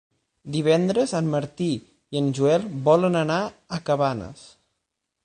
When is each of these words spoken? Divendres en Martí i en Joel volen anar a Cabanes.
Divendres 0.53 1.11
en 1.19 1.27
Martí 1.33 1.67
i 2.17 2.21
en 2.21 2.31
Joel 2.39 2.67
volen 2.89 3.21
anar 3.21 3.39
a 3.79 3.81
Cabanes. 3.91 4.47